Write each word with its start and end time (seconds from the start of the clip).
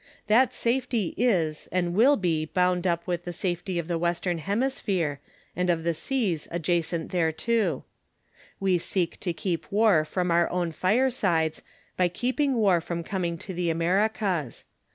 That 0.25 0.51
safety 0.51 1.13
is 1.15 1.69
and 1.71 1.93
will 1.93 2.15
be 2.17 2.45
bound 2.47 2.87
up 2.87 3.05
with 3.05 3.23
the 3.23 3.31
safety 3.31 3.77
of 3.77 3.87
the 3.87 3.99
Western 3.99 4.39
Hemisphere 4.39 5.19
and 5.55 5.69
of 5.69 5.83
the 5.83 5.93
seas 5.93 6.47
adjacent 6.49 7.11
thereto. 7.11 7.83
We 8.59 8.79
seek 8.79 9.19
to 9.19 9.31
keep 9.31 9.71
war 9.71 10.03
from 10.03 10.31
our 10.31 10.49
own 10.49 10.71
firesides 10.71 11.61
by 11.97 12.07
keeping 12.07 12.55
war 12.55 12.81
from 12.81 13.03
coming 13.03 13.37
to 13.45 13.53
the 13.53 13.69
Americas. 13.69 14.65